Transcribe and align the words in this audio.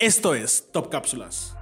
Esto 0.00 0.36
es 0.36 0.70
Top 0.70 0.90
Cápsulas. 0.90 1.56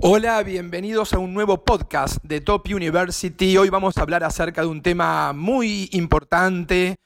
Hola, 0.00 0.42
bienvenidos 0.42 1.12
a 1.12 1.18
un 1.18 1.34
nuevo 1.34 1.62
podcast 1.66 2.16
de 2.22 2.40
Top 2.40 2.66
University. 2.74 3.58
Hoy 3.58 3.68
vamos 3.68 3.98
a 3.98 4.00
hablar 4.00 4.24
acerca 4.24 4.62
de 4.62 4.68
un 4.68 4.80
tema 4.80 5.34
muy 5.34 5.90
importante, 5.92 6.96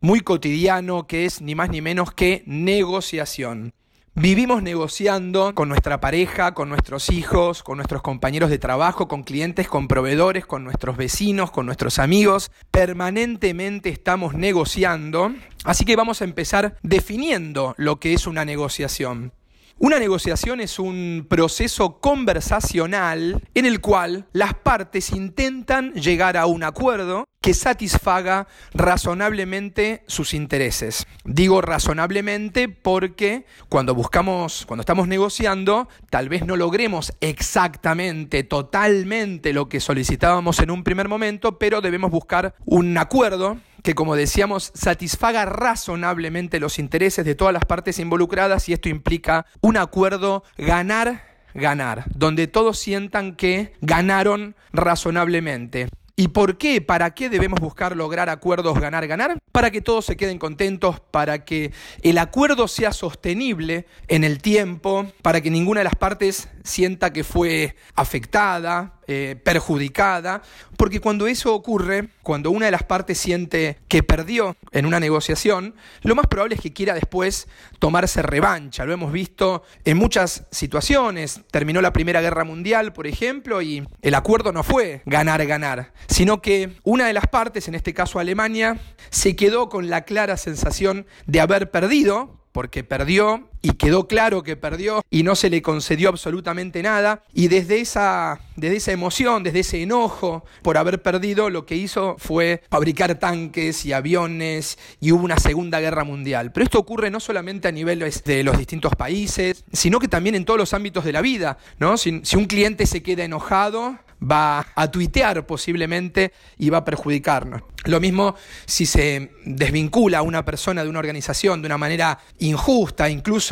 muy 0.00 0.20
cotidiano, 0.20 1.06
que 1.06 1.24
es 1.24 1.40
ni 1.40 1.54
más 1.54 1.70
ni 1.70 1.80
menos 1.80 2.12
que 2.12 2.42
negociación. 2.44 3.72
Vivimos 4.20 4.64
negociando 4.64 5.54
con 5.54 5.68
nuestra 5.68 6.00
pareja, 6.00 6.52
con 6.52 6.68
nuestros 6.68 7.08
hijos, 7.10 7.62
con 7.62 7.76
nuestros 7.76 8.02
compañeros 8.02 8.50
de 8.50 8.58
trabajo, 8.58 9.06
con 9.06 9.22
clientes, 9.22 9.68
con 9.68 9.86
proveedores, 9.86 10.44
con 10.44 10.64
nuestros 10.64 10.96
vecinos, 10.96 11.52
con 11.52 11.66
nuestros 11.66 12.00
amigos. 12.00 12.50
Permanentemente 12.72 13.90
estamos 13.90 14.34
negociando. 14.34 15.32
Así 15.62 15.84
que 15.84 15.94
vamos 15.94 16.20
a 16.20 16.24
empezar 16.24 16.76
definiendo 16.82 17.76
lo 17.78 18.00
que 18.00 18.12
es 18.12 18.26
una 18.26 18.44
negociación. 18.44 19.32
Una 19.80 20.00
negociación 20.00 20.60
es 20.60 20.80
un 20.80 21.24
proceso 21.30 22.00
conversacional 22.00 23.40
en 23.54 23.64
el 23.64 23.80
cual 23.80 24.26
las 24.32 24.54
partes 24.54 25.12
intentan 25.12 25.92
llegar 25.92 26.36
a 26.36 26.46
un 26.46 26.64
acuerdo 26.64 27.28
que 27.40 27.54
satisfaga 27.54 28.48
razonablemente 28.74 30.02
sus 30.08 30.34
intereses. 30.34 31.06
Digo 31.24 31.60
razonablemente 31.60 32.68
porque 32.68 33.46
cuando 33.68 33.94
buscamos, 33.94 34.66
cuando 34.66 34.80
estamos 34.80 35.06
negociando, 35.06 35.88
tal 36.10 36.28
vez 36.28 36.44
no 36.44 36.56
logremos 36.56 37.12
exactamente, 37.20 38.42
totalmente 38.42 39.52
lo 39.52 39.68
que 39.68 39.78
solicitábamos 39.78 40.58
en 40.58 40.72
un 40.72 40.82
primer 40.82 41.06
momento, 41.08 41.56
pero 41.56 41.80
debemos 41.80 42.10
buscar 42.10 42.56
un 42.64 42.98
acuerdo 42.98 43.58
que, 43.82 43.94
como 43.94 44.16
decíamos, 44.16 44.72
satisfaga 44.74 45.44
razonablemente 45.44 46.60
los 46.60 46.78
intereses 46.78 47.24
de 47.24 47.34
todas 47.34 47.52
las 47.52 47.64
partes 47.64 47.98
involucradas 47.98 48.68
y 48.68 48.72
esto 48.72 48.88
implica 48.88 49.46
un 49.60 49.76
acuerdo 49.76 50.44
ganar 50.56 51.28
ganar, 51.54 52.04
donde 52.14 52.46
todos 52.46 52.78
sientan 52.78 53.34
que 53.34 53.72
ganaron 53.80 54.54
razonablemente. 54.72 55.88
¿Y 56.16 56.28
por 56.28 56.58
qué? 56.58 56.80
¿Para 56.80 57.14
qué 57.14 57.28
debemos 57.28 57.60
buscar 57.60 57.94
lograr 57.94 58.28
acuerdos 58.28 58.80
ganar, 58.80 59.06
ganar? 59.06 59.38
Para 59.52 59.70
que 59.70 59.80
todos 59.80 60.04
se 60.04 60.16
queden 60.16 60.38
contentos, 60.38 60.98
para 60.98 61.44
que 61.44 61.72
el 62.02 62.18
acuerdo 62.18 62.66
sea 62.66 62.92
sostenible 62.92 63.86
en 64.08 64.24
el 64.24 64.42
tiempo, 64.42 65.06
para 65.22 65.40
que 65.40 65.50
ninguna 65.50 65.80
de 65.80 65.84
las 65.84 65.94
partes 65.94 66.48
sienta 66.68 67.12
que 67.12 67.24
fue 67.24 67.74
afectada, 67.94 68.98
eh, 69.10 69.36
perjudicada, 69.42 70.42
porque 70.76 71.00
cuando 71.00 71.26
eso 71.26 71.54
ocurre, 71.54 72.10
cuando 72.22 72.50
una 72.50 72.66
de 72.66 72.72
las 72.72 72.82
partes 72.82 73.16
siente 73.18 73.78
que 73.88 74.02
perdió 74.02 74.54
en 74.70 74.84
una 74.84 75.00
negociación, 75.00 75.74
lo 76.02 76.14
más 76.14 76.26
probable 76.26 76.56
es 76.56 76.60
que 76.60 76.74
quiera 76.74 76.94
después 76.94 77.48
tomarse 77.78 78.20
revancha. 78.20 78.84
Lo 78.84 78.92
hemos 78.92 79.10
visto 79.10 79.62
en 79.86 79.96
muchas 79.96 80.44
situaciones. 80.50 81.40
Terminó 81.50 81.80
la 81.80 81.94
Primera 81.94 82.20
Guerra 82.20 82.44
Mundial, 82.44 82.92
por 82.92 83.06
ejemplo, 83.06 83.62
y 83.62 83.88
el 84.02 84.14
acuerdo 84.14 84.52
no 84.52 84.62
fue 84.62 85.00
ganar-ganar, 85.06 85.94
sino 86.06 86.42
que 86.42 86.76
una 86.82 87.06
de 87.06 87.14
las 87.14 87.26
partes, 87.28 87.66
en 87.68 87.74
este 87.74 87.94
caso 87.94 88.18
Alemania, 88.18 88.78
se 89.08 89.36
quedó 89.36 89.70
con 89.70 89.88
la 89.88 90.02
clara 90.02 90.36
sensación 90.36 91.06
de 91.26 91.40
haber 91.40 91.70
perdido, 91.70 92.44
porque 92.52 92.84
perdió 92.84 93.48
y 93.62 93.72
quedó 93.72 94.06
claro 94.06 94.42
que 94.42 94.56
perdió 94.56 95.04
y 95.10 95.22
no 95.22 95.34
se 95.34 95.50
le 95.50 95.62
concedió 95.62 96.08
absolutamente 96.08 96.82
nada. 96.82 97.22
Y 97.32 97.48
desde 97.48 97.80
esa, 97.80 98.40
desde 98.56 98.76
esa 98.76 98.92
emoción, 98.92 99.42
desde 99.42 99.60
ese 99.60 99.82
enojo 99.82 100.44
por 100.62 100.76
haber 100.78 101.02
perdido, 101.02 101.50
lo 101.50 101.66
que 101.66 101.76
hizo 101.76 102.16
fue 102.18 102.62
fabricar 102.70 103.18
tanques 103.18 103.84
y 103.84 103.92
aviones 103.92 104.78
y 105.00 105.12
hubo 105.12 105.24
una 105.24 105.38
Segunda 105.38 105.80
Guerra 105.80 106.04
Mundial. 106.04 106.52
Pero 106.52 106.64
esto 106.64 106.78
ocurre 106.78 107.10
no 107.10 107.20
solamente 107.20 107.68
a 107.68 107.72
nivel 107.72 107.98
de 108.24 108.44
los 108.44 108.58
distintos 108.58 108.94
países, 108.94 109.64
sino 109.72 109.98
que 109.98 110.08
también 110.08 110.34
en 110.34 110.44
todos 110.44 110.58
los 110.58 110.74
ámbitos 110.74 111.04
de 111.04 111.12
la 111.12 111.20
vida. 111.20 111.58
¿no? 111.78 111.96
Si, 111.96 112.20
si 112.24 112.36
un 112.36 112.46
cliente 112.46 112.86
se 112.86 113.02
queda 113.02 113.24
enojado, 113.24 113.98
va 114.20 114.66
a 114.74 114.90
tuitear 114.90 115.46
posiblemente 115.46 116.32
y 116.58 116.70
va 116.70 116.78
a 116.78 116.84
perjudicarnos. 116.84 117.62
Lo 117.84 118.00
mismo 118.00 118.34
si 118.66 118.86
se 118.86 119.30
desvincula 119.44 120.18
a 120.18 120.22
una 120.22 120.44
persona 120.44 120.82
de 120.82 120.90
una 120.90 120.98
organización 120.98 121.62
de 121.62 121.66
una 121.66 121.78
manera 121.78 122.18
injusta, 122.38 123.08
incluso 123.08 123.47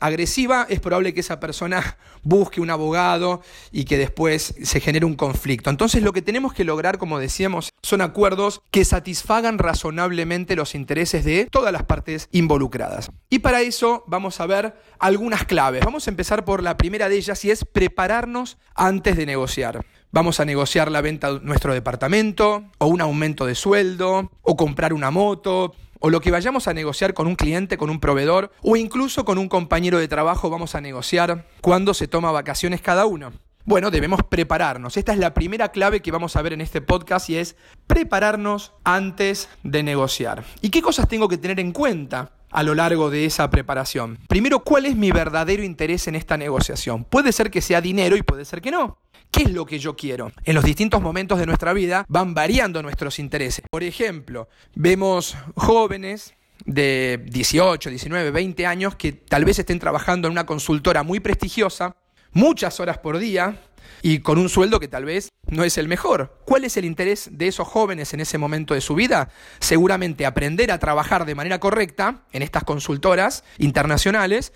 agresiva, 0.00 0.66
es 0.68 0.80
probable 0.80 1.14
que 1.14 1.20
esa 1.20 1.40
persona 1.40 1.96
busque 2.22 2.60
un 2.60 2.70
abogado 2.70 3.42
y 3.72 3.84
que 3.84 3.98
después 3.98 4.54
se 4.62 4.80
genere 4.80 5.06
un 5.06 5.14
conflicto. 5.14 5.70
Entonces 5.70 6.02
lo 6.02 6.12
que 6.12 6.22
tenemos 6.22 6.52
que 6.52 6.64
lograr, 6.64 6.98
como 6.98 7.18
decíamos, 7.18 7.70
son 7.82 8.00
acuerdos 8.00 8.62
que 8.70 8.84
satisfagan 8.84 9.58
razonablemente 9.58 10.56
los 10.56 10.74
intereses 10.74 11.24
de 11.24 11.46
todas 11.50 11.72
las 11.72 11.84
partes 11.84 12.28
involucradas. 12.32 13.10
Y 13.30 13.40
para 13.40 13.60
eso 13.62 14.04
vamos 14.06 14.40
a 14.40 14.46
ver 14.46 14.74
algunas 14.98 15.44
claves. 15.44 15.84
Vamos 15.84 16.06
a 16.06 16.10
empezar 16.10 16.44
por 16.44 16.62
la 16.62 16.76
primera 16.76 17.08
de 17.08 17.16
ellas 17.16 17.44
y 17.44 17.50
es 17.50 17.64
prepararnos 17.64 18.58
antes 18.74 19.16
de 19.16 19.26
negociar. 19.26 19.84
Vamos 20.10 20.40
a 20.40 20.46
negociar 20.46 20.90
la 20.90 21.02
venta 21.02 21.34
de 21.34 21.40
nuestro 21.40 21.74
departamento, 21.74 22.64
o 22.78 22.86
un 22.86 23.02
aumento 23.02 23.44
de 23.44 23.54
sueldo, 23.54 24.30
o 24.40 24.56
comprar 24.56 24.94
una 24.94 25.10
moto, 25.10 25.74
o 26.00 26.10
lo 26.10 26.20
que 26.20 26.30
vayamos 26.30 26.68
a 26.68 26.74
negociar 26.74 27.14
con 27.14 27.26
un 27.26 27.36
cliente, 27.36 27.78
con 27.78 27.90
un 27.90 28.00
proveedor, 28.00 28.52
o 28.62 28.76
incluso 28.76 29.24
con 29.24 29.38
un 29.38 29.48
compañero 29.48 29.98
de 29.98 30.08
trabajo 30.08 30.50
vamos 30.50 30.74
a 30.74 30.80
negociar 30.80 31.46
cuando 31.60 31.94
se 31.94 32.08
toma 32.08 32.32
vacaciones 32.32 32.80
cada 32.80 33.06
uno. 33.06 33.32
Bueno, 33.64 33.90
debemos 33.90 34.22
prepararnos. 34.22 34.96
Esta 34.96 35.12
es 35.12 35.18
la 35.18 35.34
primera 35.34 35.68
clave 35.68 36.00
que 36.00 36.10
vamos 36.10 36.36
a 36.36 36.42
ver 36.42 36.54
en 36.54 36.62
este 36.62 36.80
podcast 36.80 37.28
y 37.28 37.36
es 37.36 37.54
prepararnos 37.86 38.72
antes 38.82 39.50
de 39.62 39.82
negociar. 39.82 40.42
¿Y 40.62 40.70
qué 40.70 40.80
cosas 40.80 41.06
tengo 41.06 41.28
que 41.28 41.36
tener 41.36 41.60
en 41.60 41.72
cuenta? 41.72 42.32
a 42.50 42.62
lo 42.62 42.74
largo 42.74 43.10
de 43.10 43.26
esa 43.26 43.50
preparación. 43.50 44.18
Primero, 44.28 44.60
¿cuál 44.60 44.86
es 44.86 44.96
mi 44.96 45.10
verdadero 45.10 45.62
interés 45.62 46.08
en 46.08 46.14
esta 46.14 46.36
negociación? 46.36 47.04
Puede 47.04 47.32
ser 47.32 47.50
que 47.50 47.60
sea 47.60 47.80
dinero 47.80 48.16
y 48.16 48.22
puede 48.22 48.44
ser 48.44 48.60
que 48.60 48.70
no. 48.70 48.98
¿Qué 49.30 49.42
es 49.42 49.50
lo 49.50 49.66
que 49.66 49.78
yo 49.78 49.94
quiero? 49.96 50.32
En 50.44 50.54
los 50.54 50.64
distintos 50.64 51.02
momentos 51.02 51.38
de 51.38 51.46
nuestra 51.46 51.72
vida 51.72 52.04
van 52.08 52.34
variando 52.34 52.82
nuestros 52.82 53.18
intereses. 53.18 53.64
Por 53.70 53.82
ejemplo, 53.82 54.48
vemos 54.74 55.36
jóvenes 55.54 56.34
de 56.64 57.24
18, 57.26 57.90
19, 57.90 58.30
20 58.30 58.66
años 58.66 58.94
que 58.96 59.12
tal 59.12 59.44
vez 59.44 59.58
estén 59.58 59.78
trabajando 59.78 60.28
en 60.28 60.32
una 60.32 60.46
consultora 60.46 61.02
muy 61.02 61.20
prestigiosa, 61.20 61.94
muchas 62.32 62.80
horas 62.80 62.98
por 62.98 63.18
día 63.18 63.60
y 64.02 64.20
con 64.20 64.38
un 64.38 64.48
sueldo 64.48 64.80
que 64.80 64.88
tal 64.88 65.04
vez 65.04 65.28
no 65.46 65.64
es 65.64 65.78
el 65.78 65.88
mejor. 65.88 66.40
¿Cuál 66.44 66.64
es 66.64 66.76
el 66.76 66.84
interés 66.84 67.30
de 67.32 67.48
esos 67.48 67.68
jóvenes 67.68 68.12
en 68.14 68.20
ese 68.20 68.38
momento 68.38 68.74
de 68.74 68.80
su 68.80 68.94
vida? 68.94 69.30
Seguramente 69.60 70.26
aprender 70.26 70.70
a 70.70 70.78
trabajar 70.78 71.24
de 71.24 71.34
manera 71.34 71.60
correcta 71.60 72.22
en 72.32 72.42
estas 72.42 72.64
consultoras 72.64 73.44
internacionales 73.58 74.52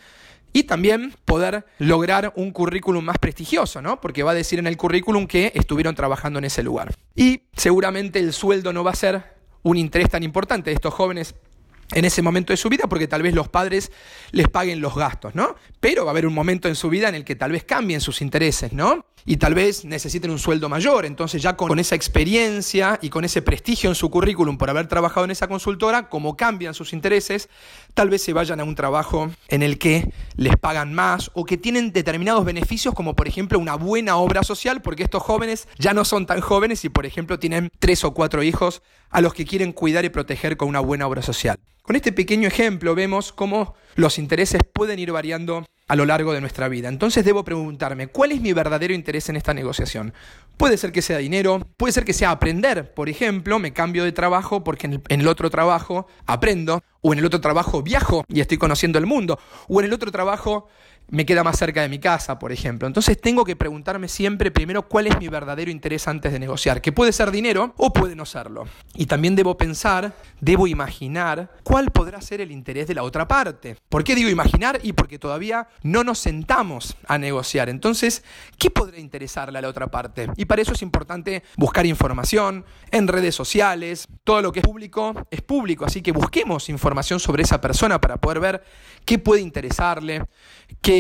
y 0.53 0.65
también 0.65 1.15
poder 1.25 1.65
lograr 1.79 2.33
un 2.37 2.51
currículum 2.51 3.05
más 3.05 3.19
prestigioso, 3.19 3.81
¿no? 3.81 4.01
Porque 4.01 4.23
va 4.23 4.33
a 4.33 4.35
decir 4.35 4.59
en 4.59 4.67
el 4.67 4.77
currículum 4.77 5.27
que 5.27 5.53
estuvieron 5.55 5.95
trabajando 5.95 6.39
en 6.39 6.45
ese 6.45 6.63
lugar. 6.63 6.95
Y 7.15 7.43
seguramente 7.57 8.19
el 8.19 8.33
sueldo 8.33 8.73
no 8.73 8.85
va 8.85 8.91
a 8.91 8.97
ser 8.97 9.35
un 9.63 9.77
interés 9.77 10.11
tan 10.11 10.23
importante 10.23 10.71
de 10.71 10.75
estos 10.75 10.93
jóvenes 10.93 11.35
en 11.95 12.05
ese 12.05 12.23
momento 12.23 12.53
de 12.53 12.57
su 12.57 12.69
vida 12.69 12.87
porque 12.89 13.09
tal 13.09 13.23
vez 13.23 13.35
los 13.35 13.49
padres 13.49 13.93
les 14.31 14.49
paguen 14.49 14.81
los 14.81 14.95
gastos, 14.95 15.35
¿no? 15.35 15.57
Pero 15.81 16.05
va 16.05 16.11
a 16.11 16.13
haber 16.13 16.27
un 16.27 16.35
momento 16.35 16.69
en 16.69 16.75
su 16.75 16.89
vida 16.89 17.09
en 17.09 17.15
el 17.15 17.25
que 17.25 17.37
tal 17.37 17.53
vez 17.53 17.65
cambien 17.65 18.01
sus 18.01 18.23
intereses, 18.23 18.73
¿no? 18.73 19.05
Y 19.25 19.37
tal 19.37 19.55
vez 19.55 19.85
necesiten 19.85 20.31
un 20.31 20.39
sueldo 20.39 20.69
mayor, 20.69 21.05
entonces 21.07 21.43
ya 21.43 21.57
con 21.57 21.79
esa 21.79 21.95
experiencia 21.95 22.99
y 23.03 23.09
con 23.09 23.25
ese 23.25 23.41
prestigio 23.41 23.89
en 23.89 23.95
su 23.95 24.11
currículum 24.11 24.59
por 24.59 24.69
haber 24.69 24.89
trabajado 24.89 25.25
en 25.25 25.31
esa 25.31 25.47
consultora, 25.47 26.09
como 26.09 26.37
cambian 26.37 26.75
sus 26.75 26.93
intereses, 26.93 27.49
tal 27.95 28.11
vez 28.11 28.23
se 28.23 28.33
vayan 28.33 28.61
a 28.61 28.65
un 28.65 28.75
trabajo 28.75 29.31
en 29.49 29.63
el 29.63 29.79
que 29.79 30.11
les 30.37 30.57
pagan 30.57 30.95
más 30.95 31.31
o 31.35 31.45
que 31.45 31.57
tienen 31.57 31.93
determinados 31.93 32.45
beneficios 32.45 32.95
como 32.95 33.15
por 33.15 33.29
ejemplo 33.29 33.59
una 33.59 33.75
buena 33.75 34.17
obra 34.17 34.43
social, 34.43 34.83
porque 34.83 35.03
estos 35.03 35.23
jóvenes 35.23 35.69
ya 35.79 35.95
no 35.95 36.05
son 36.05 36.27
tan 36.27 36.41
jóvenes 36.41 36.85
y 36.85 36.89
por 36.89 37.07
ejemplo 37.07 37.39
tienen 37.39 37.71
tres 37.79 38.05
o 38.05 38.15
cuatro 38.15 38.43
hijos 38.43 38.83
a 39.11 39.21
los 39.21 39.35
que 39.35 39.45
quieren 39.45 39.73
cuidar 39.73 40.05
y 40.05 40.11
proteger 40.11 40.57
con 40.57 40.69
una 40.69 40.81
buena 40.81 41.07
obra 41.07 41.23
social. 41.23 41.59
Con 41.83 41.97
este 41.97 42.13
pequeño 42.13 42.49
ejemplo 42.49 42.95
vemos 42.95 43.33
cómo 43.33 43.75
los 43.97 44.19
intereses 44.19 44.63
pueden 44.73 44.99
ir 44.99 45.13
variando 45.13 45.67
a 45.93 45.95
lo 45.95 46.07
largo 46.07 46.33
de 46.33 46.41
nuestra 46.41 46.69
vida. 46.69 46.89
Entonces 46.89 47.23
debo 47.23 47.45
preguntarme, 47.45 48.07
¿cuál 48.07 48.33
es 48.33 48.41
mi 48.41 48.55
verdadero 48.55 48.95
interés 48.95 49.29
en 49.29 49.37
esta 49.37 49.53
negociación? 49.53 50.15
Puede 50.57 50.79
ser 50.79 50.91
que 50.91 51.03
sea 51.03 51.19
dinero, 51.19 51.61
puede 51.77 51.93
ser 51.93 52.07
que 52.07 52.15
sea 52.15 52.31
aprender, 52.31 52.95
por 52.95 53.11
ejemplo, 53.11 53.59
me 53.59 53.75
cambio 53.75 54.03
de 54.03 54.13
trabajo 54.13 54.65
porque 54.65 54.87
en 54.87 55.21
el, 55.21 55.29
otro 55.29 55.51
trabajo 55.51 56.07
aprendo, 56.25 56.83
o 57.03 57.13
en 57.13 57.19
el 57.19 57.27
otro 57.27 57.43
trabajo 57.43 57.83
viajo 57.83 58.25
y 58.29 58.41
estoy 58.41 58.57
conociendo 58.57 58.99
el 58.99 59.05
mundo, 59.05 59.39
o 59.69 59.81
en 59.81 59.87
el 59.87 59.93
otro 59.93 60.11
trabajo 60.11 60.67
me 61.09 61.27
queda 61.27 61.45
más 61.45 61.59
cerca 61.59 61.83
de 61.83 61.89
mi 61.89 61.99
casa, 61.99 62.39
por 62.39 62.53
ejemplo. 62.53 62.87
Entonces 62.87 63.21
tengo 63.21 63.45
que 63.45 63.57
preguntarme 63.57 64.09
siempre 64.09 64.51
primero 64.51 64.89
cuál 64.89 65.07
es 65.07 65.19
mi 65.19 65.29
verdadero 65.29 65.71
interés 65.71 66.09
antes 66.09 66.33
de 66.33 66.39
negociar, 66.39 66.81
que 66.81 66.93
puede 66.93 67.13
ser 67.13 67.31
dinero 67.31 67.75
o 67.77 67.93
puede 67.93 68.17
no 68.17 68.25
serlo. 68.25 68.65
Y 68.95 69.07
también 69.07 69.37
debo 69.37 69.57
pensar, 69.57 70.15
debo 70.41 70.67
imaginar 70.67 71.51
cuál 71.63 71.91
podrá 71.91 72.21
ser 72.21 72.41
el 72.41 72.51
interés 72.51 72.87
de 72.87 72.95
la 72.95 73.03
otra 73.03 73.29
parte. 73.29 73.77
¿Por 73.89 74.05
qué 74.05 74.15
digo 74.15 74.31
imaginar? 74.31 74.81
Y 74.83 74.93
porque 74.93 75.19
todavía 75.19 75.69
no 75.83 76.05
nos 76.05 76.19
sentamos 76.19 76.97
a 77.07 77.19
negociar. 77.19 77.69
Entonces, 77.69 78.25
¿qué 78.59 78.71
podrá 78.71 78.99
interesarle 78.99 79.59
a 79.59 79.63
la 79.63 79.69
otra 79.69 79.89
parte? 79.89 80.29
Y 80.37 80.47
para 80.47 80.63
eso 80.63 80.73
es 80.73 80.83
importante 80.83 81.43
buscar 81.57 81.85
información 81.87 82.65
en 82.91 83.09
redes 83.09 83.35
sociales, 83.35 84.07
todo 84.25 84.41
lo 84.41 84.53
que 84.53 84.61
es 84.61 84.67
público 84.67 85.15
es 85.31 85.43
público, 85.43 85.85
así 85.85 86.03
que 86.03 86.13
busquemos 86.13 86.69
información 86.69 87.21
sobre 87.21 87.43
esa 87.43 87.61
persona 87.61 88.01
para 88.01 88.19
poder 88.19 88.41
ver 88.41 88.65
qué 89.05 89.19
puede 89.19 89.41
interesarle, 89.41 90.25
qué, 90.81 90.92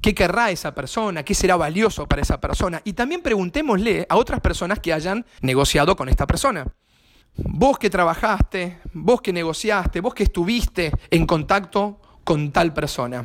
qué 0.00 0.14
querrá 0.14 0.50
esa 0.50 0.74
persona, 0.74 1.24
qué 1.24 1.34
será 1.34 1.56
valioso 1.56 2.06
para 2.06 2.22
esa 2.22 2.40
persona. 2.40 2.82
Y 2.84 2.92
también 2.92 3.22
preguntémosle 3.22 4.06
a 4.08 4.16
otras 4.16 4.40
personas 4.40 4.80
que 4.80 4.92
hayan 4.92 5.24
negociado 5.40 5.96
con 5.96 6.08
esta 6.08 6.26
persona. 6.26 6.66
Vos 7.36 7.78
que 7.78 7.88
trabajaste, 7.88 8.78
vos 8.92 9.22
que 9.22 9.32
negociaste, 9.32 10.00
vos 10.00 10.12
que 10.14 10.24
estuviste 10.24 10.92
en 11.10 11.26
contacto 11.26 12.00
con 12.24 12.52
tal 12.52 12.74
persona. 12.74 13.24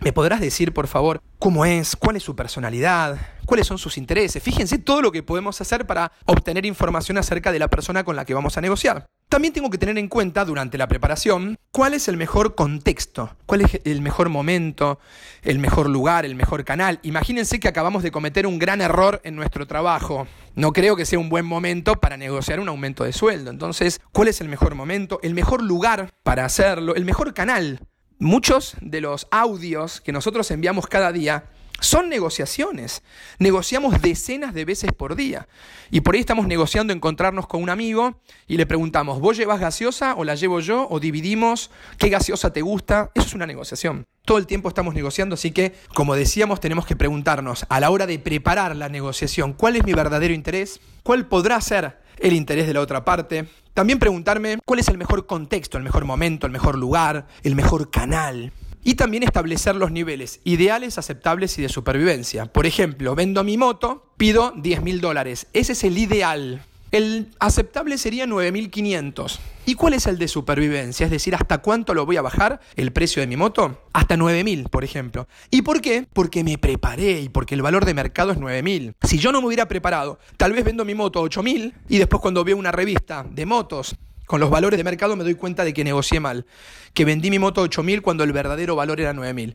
¿Me 0.00 0.12
podrás 0.12 0.40
decir, 0.40 0.72
por 0.72 0.86
favor, 0.86 1.20
cómo 1.40 1.64
es, 1.64 1.96
cuál 1.96 2.16
es 2.16 2.22
su 2.22 2.36
personalidad, 2.36 3.18
cuáles 3.46 3.66
son 3.66 3.78
sus 3.78 3.98
intereses? 3.98 4.40
Fíjense 4.40 4.78
todo 4.78 5.02
lo 5.02 5.10
que 5.10 5.24
podemos 5.24 5.60
hacer 5.60 5.86
para 5.86 6.12
obtener 6.24 6.64
información 6.66 7.18
acerca 7.18 7.50
de 7.50 7.58
la 7.58 7.68
persona 7.68 8.04
con 8.04 8.14
la 8.14 8.24
que 8.24 8.34
vamos 8.34 8.56
a 8.56 8.60
negociar. 8.60 9.06
También 9.28 9.52
tengo 9.52 9.70
que 9.70 9.76
tener 9.76 9.98
en 9.98 10.08
cuenta 10.08 10.44
durante 10.44 10.78
la 10.78 10.86
preparación 10.86 11.58
cuál 11.72 11.94
es 11.94 12.08
el 12.08 12.16
mejor 12.16 12.54
contexto, 12.54 13.36
cuál 13.44 13.62
es 13.62 13.80
el 13.84 14.00
mejor 14.00 14.28
momento, 14.28 15.00
el 15.42 15.58
mejor 15.58 15.90
lugar, 15.90 16.24
el 16.24 16.36
mejor 16.36 16.64
canal. 16.64 17.00
Imagínense 17.02 17.60
que 17.60 17.68
acabamos 17.68 18.02
de 18.02 18.12
cometer 18.12 18.46
un 18.46 18.58
gran 18.58 18.80
error 18.80 19.20
en 19.24 19.36
nuestro 19.36 19.66
trabajo. 19.66 20.26
No 20.54 20.72
creo 20.72 20.96
que 20.96 21.04
sea 21.04 21.18
un 21.18 21.28
buen 21.28 21.44
momento 21.44 21.96
para 21.96 22.16
negociar 22.16 22.60
un 22.60 22.68
aumento 22.68 23.04
de 23.04 23.12
sueldo. 23.12 23.50
Entonces, 23.50 24.00
¿cuál 24.12 24.28
es 24.28 24.40
el 24.40 24.48
mejor 24.48 24.74
momento, 24.74 25.18
el 25.22 25.34
mejor 25.34 25.62
lugar 25.62 26.14
para 26.22 26.44
hacerlo, 26.44 26.94
el 26.94 27.04
mejor 27.04 27.34
canal? 27.34 27.80
Muchos 28.20 28.74
de 28.80 29.00
los 29.00 29.28
audios 29.30 30.00
que 30.00 30.10
nosotros 30.10 30.50
enviamos 30.50 30.88
cada 30.88 31.12
día 31.12 31.44
son 31.78 32.08
negociaciones. 32.08 33.04
Negociamos 33.38 34.02
decenas 34.02 34.54
de 34.54 34.64
veces 34.64 34.92
por 34.92 35.14
día. 35.14 35.46
Y 35.92 36.00
por 36.00 36.14
ahí 36.14 36.20
estamos 36.20 36.48
negociando 36.48 36.92
encontrarnos 36.92 37.46
con 37.46 37.62
un 37.62 37.70
amigo 37.70 38.20
y 38.48 38.56
le 38.56 38.66
preguntamos, 38.66 39.20
¿vos 39.20 39.36
llevas 39.36 39.60
gaseosa 39.60 40.16
o 40.16 40.24
la 40.24 40.34
llevo 40.34 40.58
yo? 40.58 40.88
¿O 40.90 40.98
dividimos? 40.98 41.70
¿Qué 41.96 42.08
gaseosa 42.08 42.52
te 42.52 42.60
gusta? 42.60 43.12
Eso 43.14 43.28
es 43.28 43.34
una 43.34 43.46
negociación. 43.46 44.04
Todo 44.24 44.38
el 44.38 44.48
tiempo 44.48 44.68
estamos 44.68 44.94
negociando, 44.94 45.34
así 45.34 45.52
que, 45.52 45.72
como 45.94 46.16
decíamos, 46.16 46.58
tenemos 46.58 46.86
que 46.86 46.96
preguntarnos 46.96 47.66
a 47.68 47.78
la 47.78 47.90
hora 47.90 48.06
de 48.06 48.18
preparar 48.18 48.74
la 48.74 48.88
negociación, 48.88 49.52
¿cuál 49.52 49.76
es 49.76 49.84
mi 49.84 49.92
verdadero 49.92 50.34
interés? 50.34 50.80
¿Cuál 51.04 51.28
podrá 51.28 51.60
ser 51.60 51.98
el 52.18 52.32
interés 52.32 52.66
de 52.66 52.74
la 52.74 52.80
otra 52.80 53.04
parte? 53.04 53.46
También 53.78 54.00
preguntarme 54.00 54.58
cuál 54.64 54.80
es 54.80 54.88
el 54.88 54.98
mejor 54.98 55.26
contexto, 55.26 55.78
el 55.78 55.84
mejor 55.84 56.04
momento, 56.04 56.46
el 56.46 56.52
mejor 56.52 56.76
lugar, 56.76 57.28
el 57.44 57.54
mejor 57.54 57.92
canal 57.92 58.52
y 58.82 58.96
también 58.96 59.22
establecer 59.22 59.76
los 59.76 59.92
niveles 59.92 60.40
ideales, 60.42 60.98
aceptables 60.98 61.56
y 61.60 61.62
de 61.62 61.68
supervivencia. 61.68 62.46
Por 62.46 62.66
ejemplo, 62.66 63.14
vendo 63.14 63.44
mi 63.44 63.56
moto, 63.56 64.10
pido 64.16 64.52
10 64.56 64.82
mil 64.82 65.00
dólares. 65.00 65.46
Ese 65.52 65.74
es 65.74 65.84
el 65.84 65.96
ideal. 65.96 66.64
El 66.90 67.28
aceptable 67.38 67.98
sería 67.98 68.26
9.500. 68.26 69.38
¿Y 69.66 69.74
cuál 69.74 69.92
es 69.92 70.06
el 70.06 70.16
de 70.16 70.26
supervivencia? 70.26 71.04
Es 71.04 71.10
decir, 71.10 71.34
¿hasta 71.34 71.58
cuánto 71.58 71.92
lo 71.92 72.06
voy 72.06 72.16
a 72.16 72.22
bajar 72.22 72.60
el 72.76 72.92
precio 72.92 73.20
de 73.20 73.26
mi 73.26 73.36
moto? 73.36 73.82
Hasta 73.92 74.16
9.000, 74.16 74.70
por 74.70 74.84
ejemplo. 74.84 75.28
¿Y 75.50 75.60
por 75.60 75.82
qué? 75.82 76.06
Porque 76.12 76.42
me 76.42 76.56
preparé 76.56 77.20
y 77.20 77.28
porque 77.28 77.54
el 77.54 77.60
valor 77.60 77.84
de 77.84 77.92
mercado 77.92 78.32
es 78.32 78.38
9.000. 78.38 78.94
Si 79.02 79.18
yo 79.18 79.32
no 79.32 79.42
me 79.42 79.48
hubiera 79.48 79.68
preparado, 79.68 80.18
tal 80.38 80.52
vez 80.52 80.64
vendo 80.64 80.86
mi 80.86 80.94
moto 80.94 81.18
a 81.18 81.22
8.000 81.22 81.74
y 81.90 81.98
después 81.98 82.22
cuando 82.22 82.42
veo 82.42 82.56
una 82.56 82.72
revista 82.72 83.26
de 83.28 83.44
motos 83.44 83.94
con 84.28 84.40
los 84.40 84.50
valores 84.50 84.76
de 84.76 84.84
mercado 84.84 85.16
me 85.16 85.24
doy 85.24 85.34
cuenta 85.34 85.64
de 85.64 85.72
que 85.72 85.84
negocié 85.84 86.20
mal, 86.20 86.46
que 86.92 87.06
vendí 87.06 87.30
mi 87.30 87.38
moto 87.38 87.62
a 87.62 87.64
8.000 87.64 88.02
cuando 88.02 88.24
el 88.24 88.32
verdadero 88.32 88.76
valor 88.76 89.00
era 89.00 89.12
9.000. 89.12 89.54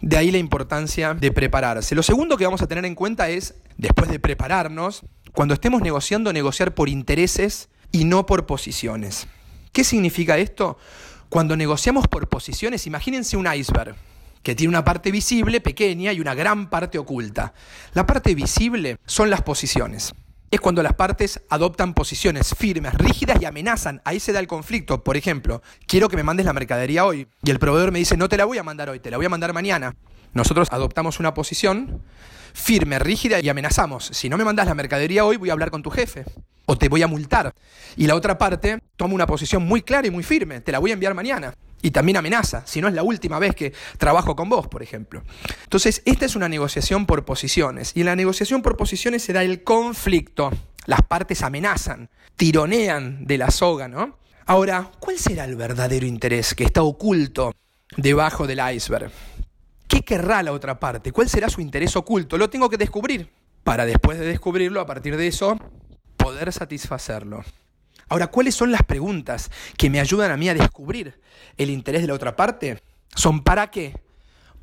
De 0.00 0.16
ahí 0.16 0.30
la 0.30 0.38
importancia 0.38 1.14
de 1.14 1.32
prepararse. 1.32 1.94
Lo 1.94 2.02
segundo 2.02 2.38
que 2.38 2.44
vamos 2.44 2.62
a 2.62 2.66
tener 2.66 2.84
en 2.86 2.94
cuenta 2.94 3.28
es, 3.28 3.54
después 3.76 4.10
de 4.10 4.18
prepararnos, 4.18 5.02
cuando 5.32 5.54
estemos 5.54 5.82
negociando, 5.82 6.32
negociar 6.32 6.74
por 6.74 6.88
intereses 6.88 7.68
y 7.92 8.04
no 8.04 8.26
por 8.26 8.46
posiciones. 8.46 9.26
¿Qué 9.72 9.84
significa 9.84 10.38
esto? 10.38 10.78
Cuando 11.28 11.56
negociamos 11.56 12.08
por 12.08 12.28
posiciones, 12.28 12.86
imagínense 12.86 13.36
un 13.36 13.52
iceberg 13.52 13.94
que 14.42 14.54
tiene 14.54 14.70
una 14.70 14.84
parte 14.84 15.10
visible 15.10 15.60
pequeña 15.60 16.12
y 16.12 16.20
una 16.20 16.34
gran 16.34 16.70
parte 16.70 16.98
oculta. 16.98 17.52
La 17.94 18.06
parte 18.06 18.34
visible 18.34 18.96
son 19.06 19.30
las 19.30 19.42
posiciones 19.42 20.12
es 20.50 20.60
cuando 20.60 20.82
las 20.82 20.94
partes 20.94 21.40
adoptan 21.48 21.94
posiciones 21.94 22.54
firmes, 22.56 22.94
rígidas 22.94 23.40
y 23.40 23.44
amenazan. 23.44 24.02
Ahí 24.04 24.18
se 24.18 24.32
da 24.32 24.40
el 24.40 24.48
conflicto. 24.48 25.04
Por 25.04 25.16
ejemplo, 25.16 25.62
quiero 25.86 26.08
que 26.08 26.16
me 26.16 26.24
mandes 26.24 26.44
la 26.44 26.52
mercadería 26.52 27.04
hoy. 27.04 27.28
Y 27.42 27.50
el 27.50 27.60
proveedor 27.60 27.92
me 27.92 28.00
dice, 28.00 28.16
no 28.16 28.28
te 28.28 28.36
la 28.36 28.44
voy 28.44 28.58
a 28.58 28.62
mandar 28.62 28.90
hoy, 28.90 28.98
te 28.98 29.10
la 29.10 29.16
voy 29.16 29.26
a 29.26 29.28
mandar 29.28 29.52
mañana. 29.52 29.94
Nosotros 30.32 30.68
adoptamos 30.70 31.20
una 31.20 31.34
posición 31.34 32.02
firme, 32.52 32.98
rígida 32.98 33.40
y 33.40 33.48
amenazamos. 33.48 34.10
Si 34.12 34.28
no 34.28 34.36
me 34.36 34.44
mandas 34.44 34.66
la 34.66 34.74
mercadería 34.74 35.24
hoy, 35.24 35.36
voy 35.36 35.50
a 35.50 35.52
hablar 35.52 35.70
con 35.70 35.82
tu 35.82 35.90
jefe. 35.90 36.24
O 36.66 36.76
te 36.76 36.88
voy 36.88 37.02
a 37.02 37.08
multar. 37.08 37.52
Y 37.96 38.06
la 38.06 38.14
otra 38.14 38.38
parte 38.38 38.78
toma 38.96 39.14
una 39.14 39.26
posición 39.26 39.64
muy 39.64 39.82
clara 39.82 40.06
y 40.06 40.10
muy 40.10 40.22
firme. 40.22 40.60
Te 40.60 40.72
la 40.72 40.78
voy 40.78 40.90
a 40.90 40.94
enviar 40.94 41.14
mañana. 41.14 41.54
Y 41.82 41.90
también 41.90 42.18
amenaza, 42.18 42.62
si 42.66 42.80
no 42.80 42.88
es 42.88 42.94
la 42.94 43.02
última 43.02 43.38
vez 43.38 43.54
que 43.54 43.72
trabajo 43.96 44.36
con 44.36 44.48
vos, 44.48 44.68
por 44.68 44.82
ejemplo. 44.82 45.22
Entonces, 45.64 46.02
esta 46.04 46.26
es 46.26 46.36
una 46.36 46.48
negociación 46.48 47.06
por 47.06 47.24
posiciones. 47.24 47.92
Y 47.94 48.00
en 48.00 48.06
la 48.06 48.16
negociación 48.16 48.62
por 48.62 48.76
posiciones 48.76 49.22
se 49.22 49.32
da 49.32 49.42
el 49.42 49.64
conflicto. 49.64 50.50
Las 50.86 51.02
partes 51.02 51.42
amenazan, 51.42 52.10
tironean 52.36 53.24
de 53.26 53.38
la 53.38 53.50
soga, 53.50 53.88
¿no? 53.88 54.18
Ahora, 54.46 54.90
¿cuál 55.00 55.18
será 55.18 55.44
el 55.44 55.56
verdadero 55.56 56.06
interés 56.06 56.54
que 56.54 56.64
está 56.64 56.82
oculto 56.82 57.54
debajo 57.96 58.46
del 58.46 58.60
iceberg? 58.74 59.10
¿Qué 59.90 60.02
querrá 60.02 60.40
la 60.44 60.52
otra 60.52 60.78
parte? 60.78 61.10
¿Cuál 61.10 61.28
será 61.28 61.48
su 61.48 61.60
interés 61.60 61.96
oculto? 61.96 62.38
Lo 62.38 62.48
tengo 62.48 62.70
que 62.70 62.76
descubrir 62.76 63.28
para 63.64 63.84
después 63.84 64.20
de 64.20 64.24
descubrirlo, 64.24 64.80
a 64.80 64.86
partir 64.86 65.16
de 65.16 65.26
eso, 65.26 65.58
poder 66.16 66.52
satisfacerlo. 66.52 67.42
Ahora, 68.08 68.28
¿cuáles 68.28 68.54
son 68.54 68.70
las 68.70 68.84
preguntas 68.84 69.50
que 69.76 69.90
me 69.90 69.98
ayudan 69.98 70.30
a 70.30 70.36
mí 70.36 70.48
a 70.48 70.54
descubrir 70.54 71.20
el 71.56 71.70
interés 71.70 72.02
de 72.02 72.06
la 72.06 72.14
otra 72.14 72.36
parte? 72.36 72.80
Son 73.16 73.42
¿para 73.42 73.72
qué? 73.72 74.00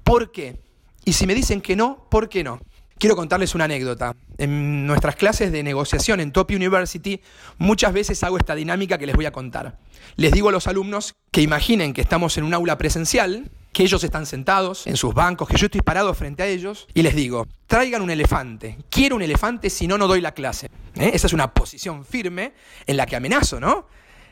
¿Por 0.05 0.31
qué? 0.31 0.61
Y 1.03 1.11
si 1.11 1.27
me 1.27 1.35
dicen 1.35 1.59
que 1.59 1.75
no, 1.75 2.07
¿por 2.09 2.29
qué 2.29 2.45
no? 2.45 2.61
Quiero 2.97 3.17
contarles 3.17 3.53
una 3.53 3.65
anécdota. 3.65 4.15
En 4.37 4.87
nuestras 4.87 5.17
clases 5.17 5.51
de 5.51 5.61
negociación 5.61 6.21
en 6.21 6.31
Top 6.31 6.51
University 6.51 7.21
muchas 7.57 7.91
veces 7.91 8.23
hago 8.23 8.37
esta 8.37 8.55
dinámica 8.55 8.97
que 8.97 9.05
les 9.05 9.15
voy 9.15 9.25
a 9.25 9.33
contar. 9.33 9.77
Les 10.15 10.31
digo 10.31 10.47
a 10.47 10.51
los 10.53 10.67
alumnos 10.67 11.15
que 11.31 11.41
imaginen 11.41 11.91
que 11.91 11.99
estamos 11.99 12.37
en 12.37 12.45
un 12.45 12.53
aula 12.53 12.77
presencial 12.77 13.51
que 13.77 13.83
ellos 13.83 14.03
están 14.03 14.25
sentados 14.25 14.87
en 14.87 14.97
sus 14.97 15.13
bancos, 15.13 15.47
que 15.47 15.55
yo 15.55 15.67
estoy 15.67 15.81
parado 15.81 16.11
frente 16.15 16.41
a 16.41 16.47
ellos 16.47 16.87
y 16.95 17.03
les 17.03 17.13
digo, 17.13 17.45
traigan 17.67 18.01
un 18.01 18.09
elefante, 18.09 18.75
quiero 18.89 19.15
un 19.15 19.21
elefante, 19.21 19.69
si 19.69 19.85
no, 19.85 19.99
no 19.99 20.07
doy 20.07 20.19
la 20.19 20.31
clase. 20.31 20.71
¿Eh? 20.95 21.11
Esa 21.13 21.27
es 21.27 21.33
una 21.33 21.53
posición 21.53 22.03
firme 22.03 22.53
en 22.87 22.97
la 22.97 23.05
que 23.05 23.15
amenazo, 23.15 23.59
¿no? 23.59 23.85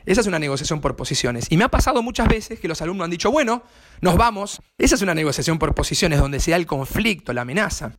Esa 0.04 0.20
es 0.20 0.26
una 0.26 0.40
negociación 0.40 0.80
por 0.80 0.96
posiciones. 0.96 1.46
Y 1.48 1.56
me 1.56 1.62
ha 1.62 1.68
pasado 1.68 2.02
muchas 2.02 2.26
veces 2.26 2.58
que 2.58 2.66
los 2.66 2.82
alumnos 2.82 3.04
han 3.04 3.12
dicho, 3.12 3.30
bueno, 3.30 3.62
nos 4.00 4.16
vamos. 4.16 4.60
Esa 4.78 4.96
es 4.96 5.02
una 5.02 5.14
negociación 5.14 5.60
por 5.60 5.76
posiciones 5.76 6.18
donde 6.18 6.40
se 6.40 6.50
da 6.50 6.56
el 6.56 6.66
conflicto, 6.66 7.32
la 7.32 7.42
amenaza. 7.42 7.92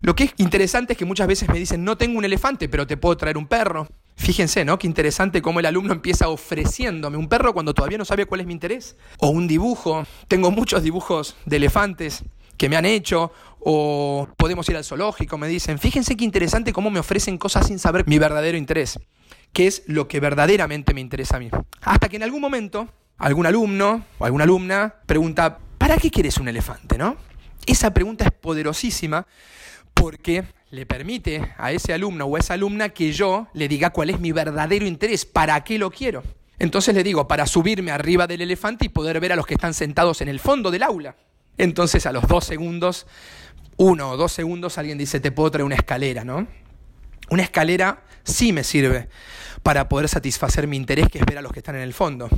Lo 0.00 0.16
que 0.16 0.24
es 0.24 0.34
interesante 0.38 0.94
es 0.94 0.98
que 0.98 1.04
muchas 1.04 1.28
veces 1.28 1.48
me 1.48 1.60
dicen, 1.60 1.84
no 1.84 1.96
tengo 1.96 2.18
un 2.18 2.24
elefante, 2.24 2.68
pero 2.68 2.88
te 2.88 2.96
puedo 2.96 3.16
traer 3.16 3.38
un 3.38 3.46
perro. 3.46 3.86
Fíjense, 4.18 4.64
¿no? 4.64 4.78
Qué 4.78 4.88
interesante 4.88 5.40
cómo 5.40 5.60
el 5.60 5.66
alumno 5.66 5.92
empieza 5.92 6.28
ofreciéndome 6.28 7.16
un 7.16 7.28
perro 7.28 7.54
cuando 7.54 7.72
todavía 7.72 7.98
no 7.98 8.04
sabe 8.04 8.26
cuál 8.26 8.40
es 8.40 8.46
mi 8.48 8.52
interés. 8.52 8.96
O 9.18 9.28
un 9.28 9.46
dibujo. 9.46 10.04
Tengo 10.26 10.50
muchos 10.50 10.82
dibujos 10.82 11.36
de 11.46 11.56
elefantes 11.56 12.24
que 12.56 12.68
me 12.68 12.76
han 12.76 12.84
hecho. 12.84 13.32
O 13.60 14.28
podemos 14.36 14.68
ir 14.68 14.76
al 14.76 14.84
zoológico, 14.84 15.38
me 15.38 15.46
dicen. 15.46 15.78
Fíjense 15.78 16.16
qué 16.16 16.24
interesante 16.24 16.72
cómo 16.72 16.90
me 16.90 16.98
ofrecen 16.98 17.38
cosas 17.38 17.68
sin 17.68 17.78
saber 17.78 18.06
mi 18.08 18.18
verdadero 18.18 18.58
interés. 18.58 18.98
¿Qué 19.52 19.68
es 19.68 19.84
lo 19.86 20.08
que 20.08 20.18
verdaderamente 20.18 20.92
me 20.94 21.00
interesa 21.00 21.36
a 21.36 21.40
mí? 21.40 21.48
Hasta 21.80 22.08
que 22.08 22.16
en 22.16 22.24
algún 22.24 22.40
momento 22.40 22.88
algún 23.18 23.46
alumno 23.46 24.04
o 24.18 24.24
alguna 24.24 24.44
alumna 24.44 24.96
pregunta, 25.06 25.58
¿para 25.78 25.96
qué 25.96 26.10
quieres 26.10 26.38
un 26.38 26.48
elefante? 26.48 26.98
¿no? 26.98 27.16
Esa 27.66 27.94
pregunta 27.94 28.24
es 28.24 28.32
poderosísima 28.32 29.26
porque 29.94 30.44
le 30.70 30.86
permite 30.86 31.52
a 31.56 31.72
ese 31.72 31.92
alumno 31.92 32.26
o 32.26 32.36
a 32.36 32.38
esa 32.38 32.54
alumna 32.54 32.90
que 32.90 33.12
yo 33.12 33.48
le 33.54 33.68
diga 33.68 33.90
cuál 33.90 34.10
es 34.10 34.20
mi 34.20 34.32
verdadero 34.32 34.86
interés, 34.86 35.24
para 35.24 35.62
qué 35.64 35.78
lo 35.78 35.90
quiero. 35.90 36.22
Entonces 36.58 36.94
le 36.94 37.02
digo, 37.02 37.28
para 37.28 37.46
subirme 37.46 37.90
arriba 37.90 38.26
del 38.26 38.42
elefante 38.42 38.84
y 38.86 38.88
poder 38.88 39.20
ver 39.20 39.32
a 39.32 39.36
los 39.36 39.46
que 39.46 39.54
están 39.54 39.74
sentados 39.74 40.20
en 40.20 40.28
el 40.28 40.40
fondo 40.40 40.70
del 40.70 40.82
aula. 40.82 41.16
Entonces 41.56 42.04
a 42.06 42.12
los 42.12 42.26
dos 42.26 42.44
segundos, 42.44 43.06
uno 43.76 44.10
o 44.10 44.16
dos 44.16 44.32
segundos, 44.32 44.76
alguien 44.76 44.98
dice, 44.98 45.20
te 45.20 45.32
puedo 45.32 45.50
traer 45.50 45.64
una 45.64 45.76
escalera, 45.76 46.24
¿no? 46.24 46.46
Una 47.30 47.42
escalera 47.42 48.02
sí 48.24 48.52
me 48.52 48.64
sirve 48.64 49.08
para 49.62 49.88
poder 49.88 50.08
satisfacer 50.08 50.66
mi 50.66 50.76
interés, 50.76 51.08
que 51.08 51.18
es 51.18 51.26
ver 51.26 51.38
a 51.38 51.42
los 51.42 51.52
que 51.52 51.60
están 51.60 51.76
en 51.76 51.82
el 51.82 51.94
fondo. 51.94 52.28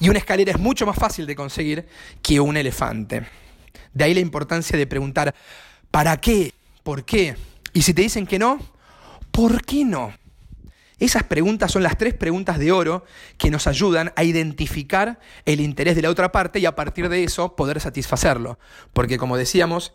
Y 0.00 0.08
una 0.08 0.18
escalera 0.18 0.52
es 0.52 0.58
mucho 0.58 0.86
más 0.86 0.96
fácil 0.96 1.26
de 1.26 1.34
conseguir 1.34 1.86
que 2.22 2.40
un 2.40 2.56
elefante. 2.56 3.26
De 3.92 4.04
ahí 4.04 4.14
la 4.14 4.20
importancia 4.20 4.76
de 4.76 4.86
preguntar, 4.86 5.34
¿para 5.90 6.16
qué? 6.18 6.52
¿Por 6.82 7.04
qué? 7.04 7.36
Y 7.72 7.82
si 7.82 7.94
te 7.94 8.02
dicen 8.02 8.26
que 8.26 8.38
no, 8.38 8.58
¿por 9.30 9.64
qué 9.64 9.84
no? 9.84 10.12
Esas 10.98 11.24
preguntas 11.24 11.72
son 11.72 11.82
las 11.82 11.98
tres 11.98 12.14
preguntas 12.14 12.58
de 12.58 12.70
oro 12.70 13.04
que 13.36 13.50
nos 13.50 13.66
ayudan 13.66 14.12
a 14.14 14.22
identificar 14.22 15.18
el 15.44 15.60
interés 15.60 15.96
de 15.96 16.02
la 16.02 16.10
otra 16.10 16.30
parte 16.30 16.60
y 16.60 16.66
a 16.66 16.76
partir 16.76 17.08
de 17.08 17.24
eso 17.24 17.56
poder 17.56 17.80
satisfacerlo. 17.80 18.58
Porque 18.92 19.18
como 19.18 19.36
decíamos, 19.36 19.92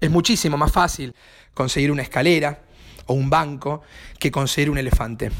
es 0.00 0.10
muchísimo 0.10 0.56
más 0.56 0.72
fácil 0.72 1.14
conseguir 1.54 1.92
una 1.92 2.02
escalera 2.02 2.62
o 3.06 3.14
un 3.14 3.30
banco 3.30 3.82
que 4.18 4.32
conseguir 4.32 4.70
un 4.70 4.78
elefante. 4.78 5.30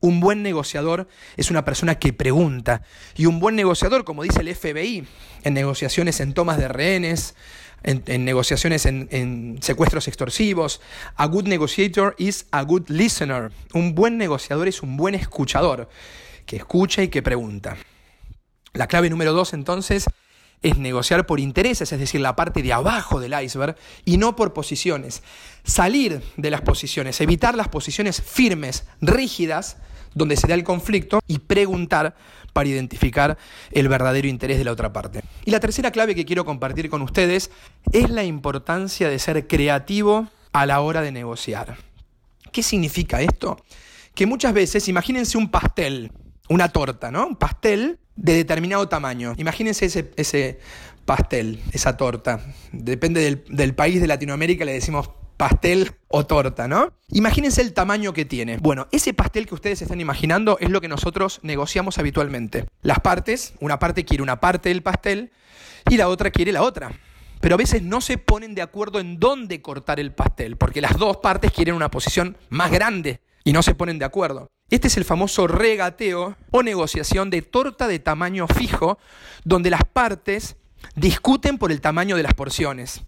Un 0.00 0.20
buen 0.20 0.44
negociador 0.44 1.08
es 1.36 1.50
una 1.50 1.64
persona 1.64 1.96
que 1.96 2.12
pregunta. 2.12 2.82
Y 3.16 3.26
un 3.26 3.40
buen 3.40 3.56
negociador, 3.56 4.04
como 4.04 4.22
dice 4.22 4.42
el 4.42 4.54
FBI, 4.54 5.04
en 5.42 5.54
negociaciones 5.54 6.20
en 6.20 6.34
tomas 6.34 6.56
de 6.56 6.68
rehenes, 6.68 7.34
en, 7.82 8.24
negociaciones 8.24 8.86
en, 8.86 9.58
secuestros 9.60 10.08
extorsivos, 10.08 10.80
a 11.16 11.26
good 11.26 11.46
negotiator 11.46 12.14
is 12.18 12.46
a 12.50 12.62
good 12.62 12.88
listener. 12.88 13.50
Un 13.72 13.94
buen 13.94 14.18
negociador 14.18 14.68
es 14.68 14.82
un 14.82 14.96
buen 14.96 15.14
escuchador, 15.14 15.88
que 16.46 16.56
escucha 16.56 17.02
y 17.02 17.08
que 17.08 17.22
pregunta. 17.22 17.76
La 18.72 18.86
clave 18.86 19.10
número 19.10 19.32
dos, 19.32 19.54
entonces, 19.54 20.06
es 20.62 20.76
negociar 20.76 21.26
por 21.26 21.40
intereses, 21.40 21.92
es 21.92 21.98
decir, 21.98 22.20
la 22.20 22.36
parte 22.36 22.62
de 22.62 22.72
abajo 22.72 23.20
del 23.20 23.40
iceberg, 23.40 23.76
y 24.04 24.16
no 24.16 24.36
por 24.36 24.52
posiciones. 24.52 25.22
Salir 25.64 26.22
de 26.36 26.50
las 26.50 26.62
posiciones, 26.62 27.20
evitar 27.20 27.54
las 27.54 27.68
posiciones 27.68 28.20
firmes, 28.22 28.86
rígidas, 29.00 29.76
donde 30.14 30.36
se 30.36 30.46
da 30.46 30.54
el 30.54 30.64
conflicto, 30.64 31.20
y 31.26 31.38
preguntar 31.38 32.16
para 32.52 32.68
identificar 32.68 33.38
el 33.70 33.88
verdadero 33.88 34.26
interés 34.26 34.58
de 34.58 34.64
la 34.64 34.72
otra 34.72 34.92
parte. 34.92 35.22
Y 35.44 35.50
la 35.50 35.60
tercera 35.60 35.90
clave 35.90 36.14
que 36.14 36.24
quiero 36.24 36.44
compartir 36.44 36.90
con 36.90 37.02
ustedes 37.02 37.50
es 37.92 38.10
la 38.10 38.24
importancia 38.24 39.08
de 39.08 39.18
ser 39.18 39.46
creativo 39.46 40.28
a 40.52 40.66
la 40.66 40.80
hora 40.80 41.02
de 41.02 41.12
negociar. 41.12 41.76
¿Qué 42.52 42.62
significa 42.62 43.20
esto? 43.20 43.62
Que 44.14 44.26
muchas 44.26 44.52
veces, 44.52 44.88
imagínense 44.88 45.38
un 45.38 45.50
pastel, 45.50 46.10
una 46.48 46.70
torta, 46.70 47.10
¿no? 47.10 47.26
Un 47.26 47.36
pastel 47.36 48.00
de 48.16 48.34
determinado 48.34 48.88
tamaño. 48.88 49.34
Imagínense 49.36 49.86
ese, 50.16 50.58
pastel, 51.04 51.60
esa 51.72 51.96
torta. 51.96 52.40
Depende 52.72 53.20
del, 53.20 53.44
del 53.48 53.74
país 53.74 54.00
de 54.00 54.06
Latinoamérica, 54.06 54.64
le 54.64 54.72
decimos 54.72 55.10
pastel 55.38 55.92
o 56.08 56.26
torta, 56.26 56.68
¿no? 56.68 56.92
Imagínense 57.08 57.62
el 57.62 57.72
tamaño 57.72 58.12
que 58.12 58.26
tiene. 58.26 58.58
Bueno, 58.58 58.88
ese 58.90 59.14
pastel 59.14 59.46
que 59.46 59.54
ustedes 59.54 59.80
están 59.80 60.00
imaginando 60.00 60.58
es 60.60 60.68
lo 60.68 60.82
que 60.82 60.88
nosotros 60.88 61.40
negociamos 61.42 61.96
habitualmente. 61.96 62.66
Las 62.82 63.00
partes, 63.00 63.54
una 63.60 63.78
parte 63.78 64.04
quiere 64.04 64.22
una 64.22 64.40
parte 64.40 64.68
del 64.68 64.82
pastel 64.82 65.30
y 65.88 65.96
la 65.96 66.08
otra 66.08 66.30
quiere 66.30 66.52
la 66.52 66.62
otra. 66.62 66.92
Pero 67.40 67.54
a 67.54 67.58
veces 67.58 67.82
no 67.82 68.00
se 68.00 68.18
ponen 68.18 68.54
de 68.54 68.62
acuerdo 68.62 68.98
en 68.98 69.20
dónde 69.20 69.62
cortar 69.62 70.00
el 70.00 70.12
pastel, 70.12 70.56
porque 70.56 70.80
las 70.80 70.98
dos 70.98 71.18
partes 71.18 71.52
quieren 71.52 71.76
una 71.76 71.90
posición 71.90 72.36
más 72.50 72.70
grande 72.70 73.20
y 73.44 73.52
no 73.52 73.62
se 73.62 73.76
ponen 73.76 73.98
de 73.98 74.04
acuerdo. 74.04 74.48
Este 74.70 74.88
es 74.88 74.96
el 74.96 75.04
famoso 75.04 75.46
regateo 75.46 76.36
o 76.50 76.62
negociación 76.62 77.30
de 77.30 77.42
torta 77.42 77.86
de 77.86 78.00
tamaño 78.00 78.48
fijo, 78.48 78.98
donde 79.44 79.70
las 79.70 79.84
partes 79.84 80.56
discuten 80.94 81.58
por 81.58 81.72
el 81.72 81.80
tamaño 81.80 82.16
de 82.16 82.22
las 82.22 82.34
porciones. 82.34 83.02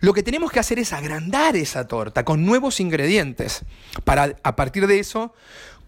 Lo 0.00 0.12
que 0.12 0.22
tenemos 0.22 0.52
que 0.52 0.60
hacer 0.60 0.78
es 0.78 0.92
agrandar 0.92 1.56
esa 1.56 1.86
torta 1.88 2.24
con 2.24 2.44
nuevos 2.44 2.80
ingredientes 2.80 3.64
para 4.04 4.36
a 4.42 4.56
partir 4.56 4.86
de 4.86 4.98
eso 4.98 5.34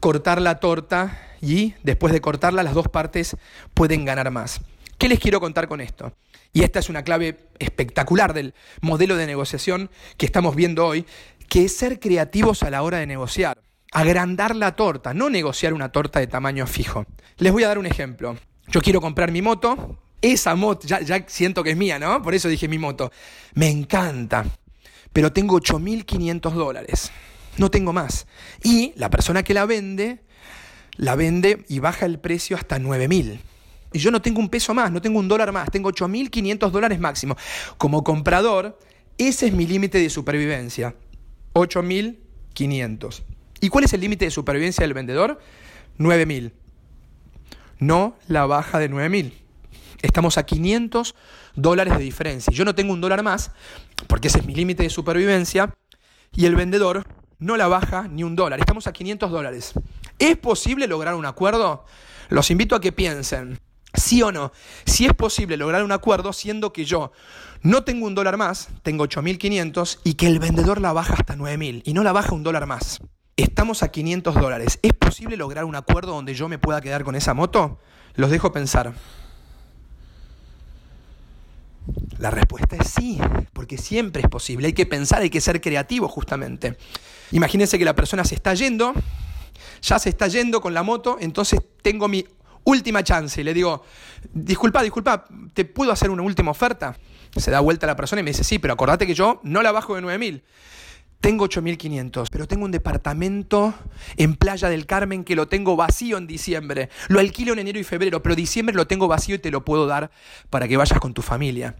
cortar 0.00 0.40
la 0.40 0.60
torta 0.60 1.20
y 1.40 1.74
después 1.82 2.12
de 2.12 2.20
cortarla 2.20 2.62
las 2.62 2.74
dos 2.74 2.88
partes 2.88 3.36
pueden 3.74 4.04
ganar 4.04 4.30
más. 4.30 4.60
¿Qué 4.96 5.08
les 5.08 5.20
quiero 5.20 5.40
contar 5.40 5.68
con 5.68 5.80
esto? 5.80 6.12
Y 6.52 6.62
esta 6.62 6.78
es 6.78 6.88
una 6.88 7.04
clave 7.04 7.48
espectacular 7.58 8.32
del 8.32 8.54
modelo 8.80 9.16
de 9.16 9.26
negociación 9.26 9.90
que 10.16 10.26
estamos 10.26 10.56
viendo 10.56 10.86
hoy, 10.86 11.04
que 11.48 11.66
es 11.66 11.76
ser 11.76 12.00
creativos 12.00 12.62
a 12.62 12.70
la 12.70 12.82
hora 12.82 12.98
de 12.98 13.06
negociar 13.06 13.60
agrandar 13.92 14.54
la 14.56 14.76
torta, 14.76 15.14
no 15.14 15.30
negociar 15.30 15.72
una 15.72 15.90
torta 15.90 16.20
de 16.20 16.26
tamaño 16.26 16.66
fijo. 16.66 17.06
Les 17.38 17.52
voy 17.52 17.64
a 17.64 17.68
dar 17.68 17.78
un 17.78 17.86
ejemplo. 17.86 18.36
Yo 18.68 18.80
quiero 18.80 19.00
comprar 19.00 19.32
mi 19.32 19.42
moto, 19.42 19.98
esa 20.22 20.54
moto, 20.54 20.86
ya, 20.86 21.24
siento 21.28 21.62
que 21.62 21.70
es 21.70 21.76
mía, 21.76 21.98
¿no? 21.98 22.22
Por 22.22 22.34
eso 22.34 22.48
dije 22.48 22.68
mi 22.68 22.78
moto. 22.78 23.12
Me 23.54 23.68
encanta, 23.68 24.44
pero 25.12 25.32
tengo 25.32 25.58
8.500 25.60 26.52
dólares. 26.52 27.10
No 27.56 27.70
tengo 27.70 27.92
más. 27.92 28.26
Y 28.62 28.92
la 28.96 29.10
persona 29.10 29.42
que 29.42 29.54
la 29.54 29.66
vende, 29.66 30.20
la 30.96 31.14
vende 31.14 31.64
y 31.68 31.78
baja 31.78 32.06
el 32.06 32.18
precio 32.18 32.56
hasta 32.56 32.78
9.000. 32.78 33.40
Y 33.92 33.98
yo 33.98 34.10
no 34.10 34.20
tengo 34.20 34.40
un 34.40 34.48
peso 34.48 34.74
más, 34.74 34.92
no 34.92 35.00
tengo 35.00 35.18
un 35.18 35.28
dólar 35.28 35.52
más, 35.52 35.70
tengo 35.70 35.90
8.500 35.90 36.70
dólares 36.70 37.00
máximo. 37.00 37.36
Como 37.78 38.04
comprador, 38.04 38.78
ese 39.16 39.46
es 39.46 39.52
mi 39.52 39.66
límite 39.66 39.98
de 39.98 40.10
supervivencia. 40.10 40.94
8.500. 41.54 43.22
¿Y 43.60 43.68
cuál 43.68 43.84
es 43.84 43.92
el 43.92 44.00
límite 44.00 44.26
de 44.26 44.30
supervivencia 44.30 44.82
del 44.82 44.94
vendedor? 44.94 45.40
9.000. 45.98 46.52
No 47.78 48.16
la 48.28 48.46
baja 48.46 48.78
de 48.78 48.90
9.000. 48.90 49.47
Estamos 50.02 50.38
a 50.38 50.44
500 50.44 51.14
dólares 51.54 51.96
de 51.98 52.04
diferencia. 52.04 52.52
Yo 52.52 52.64
no 52.64 52.74
tengo 52.74 52.92
un 52.92 53.00
dólar 53.00 53.22
más, 53.22 53.50
porque 54.06 54.28
ese 54.28 54.38
es 54.38 54.46
mi 54.46 54.54
límite 54.54 54.82
de 54.82 54.90
supervivencia, 54.90 55.74
y 56.32 56.46
el 56.46 56.54
vendedor 56.54 57.06
no 57.38 57.56
la 57.56 57.68
baja 57.68 58.08
ni 58.08 58.22
un 58.22 58.36
dólar. 58.36 58.60
Estamos 58.60 58.86
a 58.86 58.92
500 58.92 59.30
dólares. 59.30 59.72
¿Es 60.18 60.36
posible 60.36 60.86
lograr 60.86 61.14
un 61.14 61.26
acuerdo? 61.26 61.84
Los 62.28 62.50
invito 62.50 62.76
a 62.76 62.80
que 62.80 62.92
piensen, 62.92 63.58
sí 63.94 64.22
o 64.22 64.32
no, 64.32 64.52
si 64.84 65.06
es 65.06 65.14
posible 65.14 65.56
lograr 65.56 65.82
un 65.82 65.92
acuerdo 65.92 66.32
siendo 66.32 66.72
que 66.72 66.84
yo 66.84 67.12
no 67.62 67.84
tengo 67.84 68.06
un 68.06 68.14
dólar 68.14 68.36
más, 68.36 68.68
tengo 68.82 69.04
8.500, 69.04 70.00
y 70.04 70.14
que 70.14 70.26
el 70.26 70.38
vendedor 70.38 70.80
la 70.80 70.92
baja 70.92 71.14
hasta 71.14 71.36
9.000 71.36 71.82
y 71.84 71.94
no 71.94 72.02
la 72.02 72.12
baja 72.12 72.34
un 72.34 72.42
dólar 72.42 72.66
más. 72.66 73.00
Estamos 73.36 73.84
a 73.84 73.88
500 73.88 74.34
dólares. 74.34 74.80
¿Es 74.82 74.92
posible 74.94 75.36
lograr 75.36 75.64
un 75.64 75.76
acuerdo 75.76 76.12
donde 76.12 76.34
yo 76.34 76.48
me 76.48 76.58
pueda 76.58 76.80
quedar 76.80 77.04
con 77.04 77.14
esa 77.14 77.34
moto? 77.34 77.78
Los 78.14 78.30
dejo 78.30 78.50
pensar. 78.52 78.94
La 82.18 82.30
respuesta 82.30 82.76
es 82.76 82.88
sí, 82.88 83.18
porque 83.52 83.78
siempre 83.78 84.22
es 84.22 84.28
posible. 84.28 84.66
Hay 84.66 84.72
que 84.72 84.86
pensar, 84.86 85.22
hay 85.22 85.30
que 85.30 85.40
ser 85.40 85.60
creativo 85.60 86.08
justamente. 86.08 86.76
Imagínense 87.30 87.78
que 87.78 87.84
la 87.84 87.94
persona 87.94 88.24
se 88.24 88.34
está 88.34 88.54
yendo, 88.54 88.92
ya 89.82 89.98
se 89.98 90.08
está 90.08 90.26
yendo 90.28 90.60
con 90.60 90.74
la 90.74 90.82
moto, 90.82 91.16
entonces 91.20 91.60
tengo 91.82 92.08
mi 92.08 92.26
última 92.64 93.02
chance 93.02 93.40
y 93.40 93.44
le 93.44 93.54
digo, 93.54 93.84
disculpa, 94.32 94.82
disculpa, 94.82 95.24
¿te 95.54 95.64
puedo 95.64 95.92
hacer 95.92 96.10
una 96.10 96.22
última 96.22 96.50
oferta? 96.50 96.96
Se 97.36 97.50
da 97.50 97.60
vuelta 97.60 97.86
la 97.86 97.96
persona 97.96 98.20
y 98.20 98.24
me 98.24 98.30
dice, 98.30 98.44
sí, 98.44 98.58
pero 98.58 98.74
acordate 98.74 99.06
que 99.06 99.14
yo 99.14 99.40
no 99.42 99.62
la 99.62 99.72
bajo 99.72 99.94
de 99.94 100.02
9000. 100.02 100.42
Tengo 101.20 101.46
8.500, 101.46 102.28
pero 102.30 102.46
tengo 102.46 102.64
un 102.64 102.70
departamento 102.70 103.74
en 104.16 104.36
Playa 104.36 104.68
del 104.68 104.86
Carmen 104.86 105.24
que 105.24 105.34
lo 105.34 105.48
tengo 105.48 105.74
vacío 105.74 106.16
en 106.16 106.28
diciembre. 106.28 106.90
Lo 107.08 107.18
alquilo 107.18 107.52
en 107.52 107.58
enero 107.58 107.80
y 107.80 107.84
febrero, 107.84 108.22
pero 108.22 108.36
diciembre 108.36 108.74
lo 108.74 108.86
tengo 108.86 109.08
vacío 109.08 109.34
y 109.34 109.38
te 109.38 109.50
lo 109.50 109.64
puedo 109.64 109.86
dar 109.86 110.12
para 110.48 110.68
que 110.68 110.76
vayas 110.76 111.00
con 111.00 111.14
tu 111.14 111.22
familia. 111.22 111.74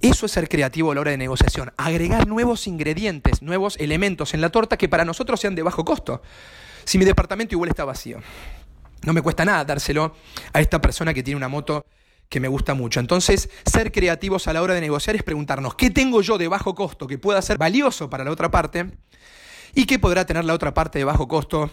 Eso 0.00 0.26
es 0.26 0.32
ser 0.32 0.48
creativo 0.48 0.90
a 0.90 0.94
la 0.94 1.00
hora 1.00 1.10
de 1.12 1.16
negociación. 1.16 1.72
Agregar 1.76 2.26
nuevos 2.26 2.66
ingredientes, 2.66 3.40
nuevos 3.40 3.76
elementos 3.78 4.34
en 4.34 4.40
la 4.40 4.50
torta 4.50 4.76
que 4.76 4.88
para 4.88 5.04
nosotros 5.04 5.40
sean 5.40 5.54
de 5.54 5.62
bajo 5.62 5.84
costo. 5.84 6.20
Si 6.84 6.98
mi 6.98 7.04
departamento 7.04 7.54
igual 7.54 7.70
está 7.70 7.84
vacío. 7.84 8.18
No 9.04 9.12
me 9.12 9.22
cuesta 9.22 9.44
nada 9.44 9.64
dárselo 9.64 10.16
a 10.52 10.60
esta 10.60 10.80
persona 10.80 11.14
que 11.14 11.22
tiene 11.22 11.36
una 11.36 11.48
moto 11.48 11.86
que 12.28 12.40
me 12.40 12.48
gusta 12.48 12.74
mucho. 12.74 13.00
Entonces, 13.00 13.48
ser 13.64 13.92
creativos 13.92 14.48
a 14.48 14.52
la 14.52 14.62
hora 14.62 14.74
de 14.74 14.80
negociar 14.80 15.16
es 15.16 15.22
preguntarnos, 15.22 15.74
¿qué 15.74 15.90
tengo 15.90 16.22
yo 16.22 16.38
de 16.38 16.48
bajo 16.48 16.74
costo 16.74 17.06
que 17.06 17.18
pueda 17.18 17.40
ser 17.42 17.58
valioso 17.58 18.10
para 18.10 18.24
la 18.24 18.30
otra 18.30 18.50
parte? 18.50 18.90
¿Y 19.74 19.86
qué 19.86 19.98
podrá 19.98 20.24
tener 20.24 20.44
la 20.44 20.54
otra 20.54 20.74
parte 20.74 20.98
de 20.98 21.04
bajo 21.04 21.28
costo 21.28 21.70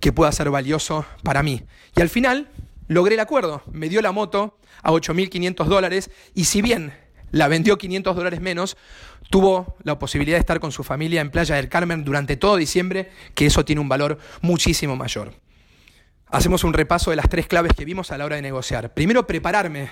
que 0.00 0.12
pueda 0.12 0.32
ser 0.32 0.50
valioso 0.50 1.04
para 1.22 1.42
mí? 1.42 1.62
Y 1.94 2.00
al 2.00 2.08
final, 2.08 2.50
logré 2.88 3.14
el 3.14 3.20
acuerdo. 3.20 3.62
Me 3.70 3.88
dio 3.88 4.02
la 4.02 4.12
moto 4.12 4.58
a 4.82 4.90
8.500 4.92 5.64
dólares 5.66 6.10
y 6.34 6.44
si 6.44 6.62
bien 6.62 6.92
la 7.30 7.48
vendió 7.48 7.76
500 7.76 8.16
dólares 8.16 8.40
menos, 8.40 8.76
tuvo 9.30 9.76
la 9.82 9.98
posibilidad 9.98 10.36
de 10.36 10.40
estar 10.40 10.60
con 10.60 10.72
su 10.72 10.84
familia 10.84 11.20
en 11.20 11.30
Playa 11.30 11.56
del 11.56 11.68
Carmen 11.68 12.04
durante 12.04 12.36
todo 12.36 12.56
diciembre, 12.56 13.10
que 13.34 13.46
eso 13.46 13.64
tiene 13.64 13.80
un 13.80 13.88
valor 13.88 14.18
muchísimo 14.40 14.96
mayor. 14.96 15.34
Hacemos 16.28 16.64
un 16.64 16.72
repaso 16.72 17.10
de 17.10 17.16
las 17.16 17.28
tres 17.28 17.46
claves 17.46 17.72
que 17.72 17.84
vimos 17.84 18.10
a 18.10 18.18
la 18.18 18.24
hora 18.24 18.34
de 18.34 18.42
negociar. 18.42 18.92
Primero, 18.92 19.28
prepararme 19.28 19.90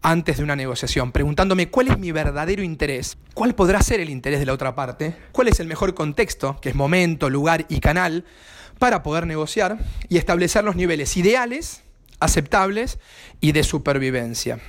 antes 0.00 0.38
de 0.38 0.42
una 0.42 0.56
negociación, 0.56 1.12
preguntándome 1.12 1.68
cuál 1.68 1.88
es 1.88 1.98
mi 1.98 2.10
verdadero 2.10 2.62
interés, 2.62 3.18
cuál 3.34 3.54
podrá 3.54 3.82
ser 3.82 4.00
el 4.00 4.08
interés 4.08 4.40
de 4.40 4.46
la 4.46 4.54
otra 4.54 4.74
parte, 4.74 5.14
cuál 5.32 5.48
es 5.48 5.60
el 5.60 5.66
mejor 5.66 5.94
contexto, 5.94 6.58
que 6.62 6.70
es 6.70 6.74
momento, 6.74 7.28
lugar 7.28 7.66
y 7.68 7.80
canal, 7.80 8.24
para 8.78 9.02
poder 9.02 9.26
negociar 9.26 9.78
y 10.08 10.16
establecer 10.16 10.64
los 10.64 10.74
niveles 10.74 11.18
ideales, 11.18 11.82
aceptables 12.18 12.98
y 13.40 13.52
de 13.52 13.62
supervivencia. 13.62 14.60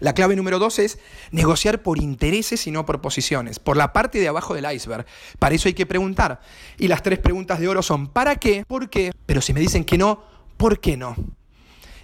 La 0.00 0.14
clave 0.14 0.34
número 0.34 0.58
dos 0.58 0.78
es 0.78 0.98
negociar 1.30 1.82
por 1.82 1.98
intereses 1.98 2.66
y 2.66 2.70
no 2.70 2.86
por 2.86 3.00
posiciones, 3.00 3.58
por 3.58 3.76
la 3.76 3.92
parte 3.92 4.18
de 4.18 4.28
abajo 4.28 4.54
del 4.54 4.70
iceberg. 4.72 5.06
Para 5.38 5.54
eso 5.54 5.68
hay 5.68 5.74
que 5.74 5.86
preguntar. 5.86 6.40
Y 6.78 6.88
las 6.88 7.02
tres 7.02 7.18
preguntas 7.20 7.60
de 7.60 7.68
oro 7.68 7.82
son 7.82 8.08
¿para 8.08 8.36
qué? 8.36 8.64
¿Por 8.66 8.90
qué? 8.90 9.12
Pero 9.24 9.40
si 9.40 9.52
me 9.52 9.60
dicen 9.60 9.84
que 9.84 9.96
no, 9.96 10.33
¿Por 10.56 10.80
qué 10.80 10.96
no? 10.96 11.16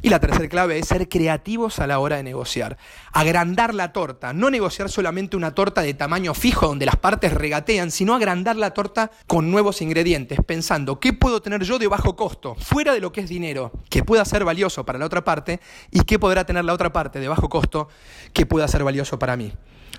Y 0.03 0.09
la 0.09 0.19
tercera 0.19 0.49
clave 0.49 0.79
es 0.79 0.89
ser 0.89 1.09
creativos 1.09 1.79
a 1.79 1.87
la 1.87 1.99
hora 1.99 2.17
de 2.17 2.23
negociar. 2.23 2.79
Agrandar 3.13 3.75
la 3.75 3.93
torta, 3.93 4.33
no 4.33 4.49
negociar 4.51 4.89
solamente 4.89 5.37
una 5.37 5.55
torta 5.55 5.83
de 5.83 5.93
tamaño 5.93 6.33
fijo 6.33 6.67
donde 6.67 6.87
las 6.87 6.97
partes 6.97 7.35
regatean, 7.35 7.91
sino 7.91 8.15
agrandar 8.15 8.57
la 8.57 8.73
torta 8.73 9.11
con 9.27 9.51
nuevos 9.51 9.83
ingredientes, 9.83 10.39
pensando 10.47 11.01
qué 11.01 11.13
puedo 11.13 11.43
tener 11.43 11.65
yo 11.65 11.79
de 11.79 11.87
bajo 11.87 12.17
costo, 12.17 12.55
fuera 12.55 12.95
de 12.95 13.01
lo 13.01 13.13
que 13.13 13.21
es 13.21 13.29
dinero, 13.29 13.73
que 13.91 14.03
pueda 14.03 14.25
ser 14.25 14.45
valioso 14.45 14.87
para 14.87 14.99
la 14.99 15.05
otra 15.05 15.23
parte 15.23 15.61
y 15.91 16.01
qué 16.05 16.19
podrá 16.19 16.45
tener 16.45 16.65
la 16.65 16.73
otra 16.73 16.93
parte 16.93 17.21
de 17.21 17.29
bajo 17.29 17.51
costo 17.51 17.89
que 18.33 18.47
pueda 18.47 18.69
ser 18.69 18.85
valioso 18.85 19.19
para 19.19 19.37
mí. 19.37 19.53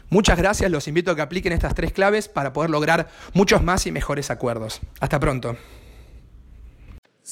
Muchas 0.09 0.37
gracias, 0.37 0.71
los 0.71 0.87
invito 0.87 1.11
a 1.11 1.15
que 1.15 1.21
apliquen 1.21 1.53
estas 1.53 1.75
tres 1.75 1.93
claves 1.93 2.27
para 2.27 2.53
poder 2.53 2.71
lograr 2.71 3.09
muchos 3.33 3.63
más 3.63 3.85
y 3.85 3.91
mejores 3.91 4.31
acuerdos. 4.31 4.81
Hasta 4.99 5.19
pronto. 5.19 5.55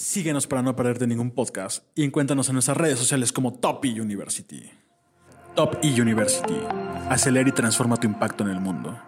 Síguenos 0.01 0.47
para 0.47 0.61
no 0.61 0.77
perderte 0.77 1.05
ningún 1.05 1.29
podcast 1.29 1.83
y 1.93 2.05
encuéntranos 2.05 2.47
en 2.47 2.53
nuestras 2.53 2.77
redes 2.77 2.97
sociales 2.97 3.33
como 3.33 3.55
Top 3.55 3.83
E 3.83 3.99
University. 3.99 4.71
Top 5.55 5.75
E 5.83 6.01
University. 6.01 6.55
Acelera 7.09 7.49
y 7.49 7.51
transforma 7.51 7.97
tu 7.97 8.07
impacto 8.07 8.45
en 8.45 8.51
el 8.51 8.61
mundo. 8.61 8.97